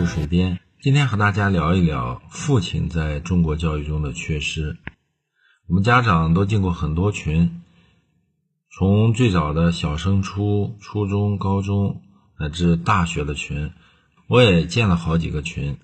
[0.00, 4.78] 是水边，今天和大家聊一聊父亲在中国教育中的缺失。
[5.68, 7.60] 我们家长都进过很多群，
[8.70, 12.00] 从最早的小升初、初中、高中
[12.38, 13.72] 乃至大学的群，
[14.26, 15.76] 我也建了好几个群。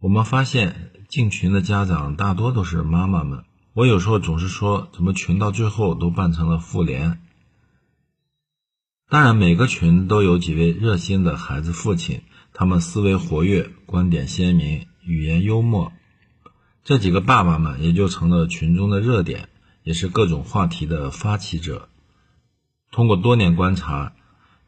[0.00, 3.42] 我们发现进群的家长大多都是妈妈们。
[3.74, 7.20] 我有时候总是说，怎么群到最后都办成了妇联？
[9.08, 12.22] 当然，每个群都有几位热心的孩子父亲，
[12.54, 15.92] 他们思维活跃，观点鲜明，语言幽默。
[16.84, 19.48] 这几个爸爸们也就成了群中的热点，
[19.84, 21.88] 也是各种话题的发起者。
[22.90, 24.12] 通过多年观察，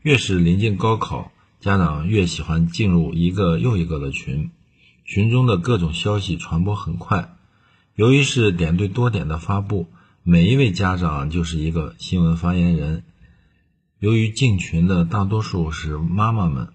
[0.01, 4.51] 越是临近高考，家长越喜欢进入一个又一个的群，
[5.05, 7.37] 群中的各种消息传播很快。
[7.94, 9.89] 由于是点对多点的发布，
[10.22, 13.05] 每一位家长就是一个新闻发言人。
[13.98, 16.72] 由于进群的大多数是妈妈们，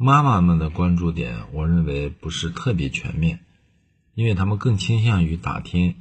[0.00, 3.40] 妈妈们的关注点，我认为不是特别全面，
[4.14, 5.96] 因为他们更倾向于打听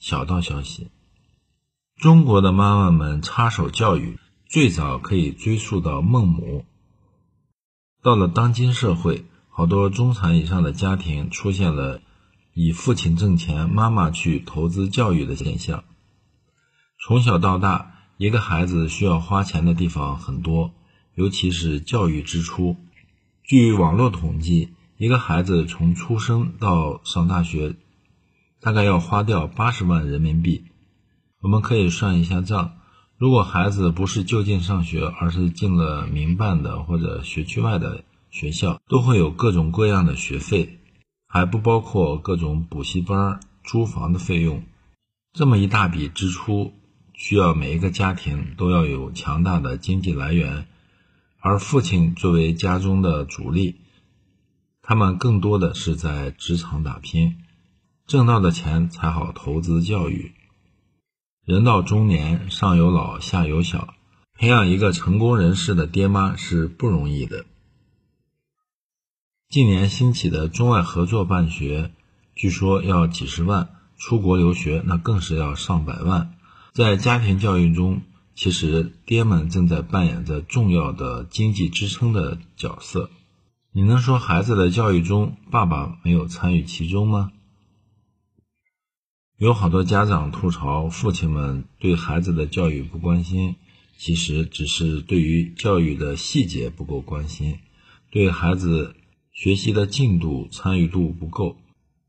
[0.00, 0.90] 小道消息。
[1.96, 6.64] 中国的妈妈们插手教育，最早可以追溯到孟母。
[8.02, 12.00] 到了当今社会，好多中产以上的家庭出现了
[12.52, 15.84] 以父亲挣钱，妈妈去投资教育的现象。
[16.98, 17.92] 从小到大。
[18.18, 20.72] 一个孩子需要花钱的地方很多，
[21.14, 22.78] 尤其是教育支出。
[23.46, 27.76] 据网络统计，一个孩子从出生到上大学，
[28.60, 30.64] 大概要花掉八十万人民币。
[31.40, 32.72] 我们可以算一下账：
[33.16, 40.80] 如果孩子不是就近上学，而是进了民办的或者学区外的学校，都会有各种各样的学费，
[41.28, 44.64] 还不包括各种补习班、租房的费用。
[45.32, 46.72] 这么一大笔支出。
[47.18, 50.66] 需要每一个家庭都要有强大的经济来源，
[51.38, 53.80] 而父亲作为家中的主力，
[54.82, 57.36] 他们更多的是在职场打拼，
[58.06, 60.32] 挣到的钱才好投资教育。
[61.44, 63.94] 人到中年，上有老，下有小，
[64.34, 67.44] 培养一个成功人士的爹妈是不容易的。
[69.48, 71.92] 近年兴起的中外合作办学，
[72.34, 76.34] 据说要几十万；出国留学，那更是要上百万。
[76.72, 78.02] 在家庭教育中，
[78.36, 83.10] 其实爹们正在扮演着重要的经济支撑的角色。
[83.72, 87.32] 你能说孩子的教育中爸爸没有参与其中吗？
[89.38, 93.56] 有好多家长吐槽父亲们对孩子的教育不关心，
[93.98, 97.58] 其实只是对于教育的细节不够关心，
[98.10, 98.94] 对孩子
[99.32, 101.56] 学习的进度参与度不够。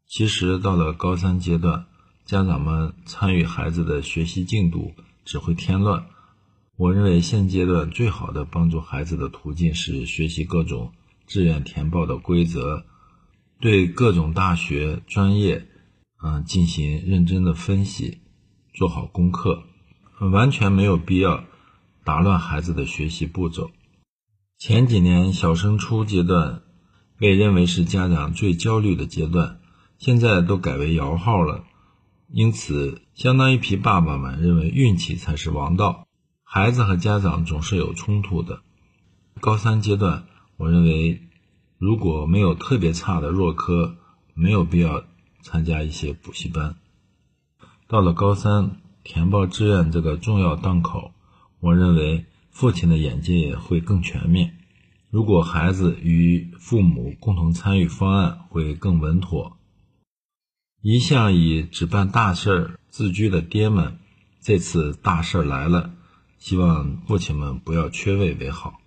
[0.06, 1.86] 其实到了高三阶段。
[2.26, 4.92] 家长们参与孩子的学习进度
[5.24, 6.08] 只会添乱。
[6.78, 10.94] 我认为现阶段最好的帮助孩子的途径是学习各种
[11.26, 12.86] 志愿填报的规则，
[13.60, 15.66] 对各种大学专业，
[16.24, 18.20] 嗯，进行认真的分析，
[18.76, 19.64] 做好功课，
[20.20, 21.46] 完全没有必要
[22.04, 23.72] 打乱孩子的学习步骤。
[24.60, 26.62] 前几年小升初阶段
[27.18, 29.60] 被认为是家长最焦虑的阶段，
[29.98, 31.64] 现在都改为摇号了。
[32.32, 36.06] 因此，相当一批爸爸们认为运气才是王道，
[36.50, 38.62] 孩子和家长总是有冲突的。
[39.41, 40.24] 高三阶段，
[40.56, 41.24] 我认为
[41.78, 43.97] 如果没有特别差的弱科，
[44.34, 45.03] 没有必要
[45.41, 46.78] 参加一些补习班。
[47.90, 51.12] 到了高三填报志愿这个重要档口，
[51.59, 54.57] 我认为父亲的眼界会更全面。
[55.09, 59.57] 如果孩子与父母共同参与方案，会更稳妥。
[60.81, 64.00] 一向以只办大事儿自居的爹们，
[64.41, 65.91] 这次大事儿来了，
[66.40, 68.80] 希望父亲们不要缺位为好。